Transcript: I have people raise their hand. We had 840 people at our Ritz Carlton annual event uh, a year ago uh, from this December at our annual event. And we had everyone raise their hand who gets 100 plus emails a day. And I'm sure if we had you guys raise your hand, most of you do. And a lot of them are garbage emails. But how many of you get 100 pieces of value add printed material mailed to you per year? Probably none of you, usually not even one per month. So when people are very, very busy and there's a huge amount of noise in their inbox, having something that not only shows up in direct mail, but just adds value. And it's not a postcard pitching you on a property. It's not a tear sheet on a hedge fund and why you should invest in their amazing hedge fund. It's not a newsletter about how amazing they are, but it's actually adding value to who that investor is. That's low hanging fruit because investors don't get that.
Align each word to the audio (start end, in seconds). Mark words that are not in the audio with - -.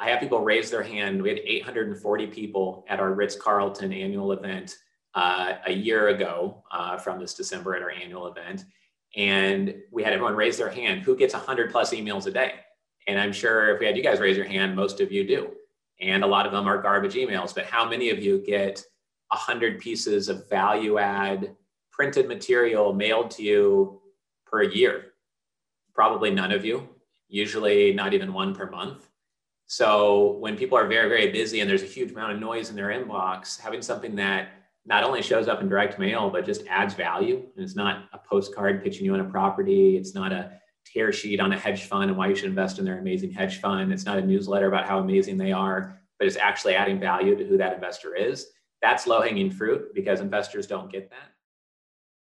I 0.00 0.08
have 0.08 0.20
people 0.20 0.40
raise 0.40 0.70
their 0.70 0.82
hand. 0.82 1.22
We 1.22 1.28
had 1.28 1.40
840 1.44 2.26
people 2.28 2.86
at 2.88 3.00
our 3.00 3.12
Ritz 3.12 3.36
Carlton 3.36 3.92
annual 3.92 4.32
event 4.32 4.78
uh, 5.14 5.54
a 5.66 5.72
year 5.72 6.08
ago 6.08 6.64
uh, 6.72 6.96
from 6.96 7.20
this 7.20 7.34
December 7.34 7.76
at 7.76 7.82
our 7.82 7.90
annual 7.90 8.26
event. 8.26 8.64
And 9.14 9.74
we 9.90 10.02
had 10.02 10.14
everyone 10.14 10.36
raise 10.36 10.56
their 10.56 10.70
hand 10.70 11.02
who 11.02 11.14
gets 11.16 11.34
100 11.34 11.70
plus 11.70 11.92
emails 11.92 12.26
a 12.26 12.30
day. 12.30 12.54
And 13.08 13.20
I'm 13.20 13.32
sure 13.32 13.74
if 13.74 13.80
we 13.80 13.84
had 13.84 13.96
you 13.96 14.02
guys 14.02 14.20
raise 14.20 14.38
your 14.38 14.46
hand, 14.46 14.74
most 14.74 15.00
of 15.00 15.12
you 15.12 15.26
do. 15.26 15.50
And 16.00 16.24
a 16.24 16.26
lot 16.26 16.46
of 16.46 16.52
them 16.52 16.66
are 16.66 16.80
garbage 16.80 17.14
emails. 17.14 17.54
But 17.54 17.66
how 17.66 17.86
many 17.86 18.08
of 18.08 18.20
you 18.20 18.38
get 18.38 18.82
100 19.28 19.80
pieces 19.80 20.30
of 20.30 20.48
value 20.48 20.96
add 20.98 21.54
printed 21.92 22.26
material 22.26 22.94
mailed 22.94 23.30
to 23.32 23.42
you 23.42 24.00
per 24.46 24.62
year? 24.62 25.12
Probably 25.92 26.30
none 26.30 26.52
of 26.52 26.64
you, 26.64 26.88
usually 27.28 27.92
not 27.92 28.14
even 28.14 28.32
one 28.32 28.54
per 28.54 28.70
month. 28.70 29.09
So 29.70 30.32
when 30.40 30.56
people 30.56 30.76
are 30.76 30.88
very, 30.88 31.08
very 31.08 31.30
busy 31.30 31.60
and 31.60 31.70
there's 31.70 31.84
a 31.84 31.86
huge 31.86 32.10
amount 32.10 32.32
of 32.32 32.40
noise 32.40 32.70
in 32.70 32.74
their 32.74 32.88
inbox, 32.88 33.56
having 33.56 33.82
something 33.82 34.16
that 34.16 34.48
not 34.84 35.04
only 35.04 35.22
shows 35.22 35.46
up 35.46 35.60
in 35.60 35.68
direct 35.68 35.96
mail, 35.96 36.28
but 36.28 36.44
just 36.44 36.66
adds 36.66 36.94
value. 36.94 37.36
And 37.54 37.64
it's 37.64 37.76
not 37.76 38.08
a 38.12 38.18
postcard 38.18 38.82
pitching 38.82 39.04
you 39.04 39.14
on 39.14 39.20
a 39.20 39.24
property. 39.24 39.96
It's 39.96 40.12
not 40.12 40.32
a 40.32 40.58
tear 40.84 41.12
sheet 41.12 41.38
on 41.38 41.52
a 41.52 41.56
hedge 41.56 41.84
fund 41.84 42.10
and 42.10 42.18
why 42.18 42.26
you 42.26 42.34
should 42.34 42.48
invest 42.48 42.80
in 42.80 42.84
their 42.84 42.98
amazing 42.98 43.30
hedge 43.30 43.60
fund. 43.60 43.92
It's 43.92 44.04
not 44.04 44.18
a 44.18 44.22
newsletter 44.22 44.66
about 44.66 44.88
how 44.88 44.98
amazing 44.98 45.38
they 45.38 45.52
are, 45.52 46.00
but 46.18 46.26
it's 46.26 46.36
actually 46.36 46.74
adding 46.74 46.98
value 46.98 47.36
to 47.36 47.46
who 47.46 47.56
that 47.58 47.72
investor 47.72 48.16
is. 48.16 48.48
That's 48.82 49.06
low 49.06 49.20
hanging 49.20 49.52
fruit 49.52 49.94
because 49.94 50.18
investors 50.18 50.66
don't 50.66 50.90
get 50.90 51.10
that. 51.10 51.30